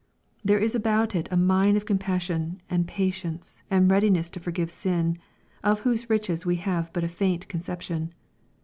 There 0.43 0.57
is 0.57 0.73
about 0.73 1.13
it 1.13 1.27
a 1.29 1.37
mine 1.37 1.77
of 1.77 1.85
compassion, 1.85 2.59
and 2.71 2.87
patience, 2.87 3.61
and 3.69 3.91
readiness 3.91 4.31
to 4.31 4.39
forgive 4.39 4.71
sin, 4.71 5.19
of 5.63 5.81
whose 5.81 6.09
riches 6.09 6.43
we 6.43 6.55
have 6.55 6.91
but 6.91 7.03
a 7.03 7.07
faint 7.07 7.47
conception. 7.47 8.11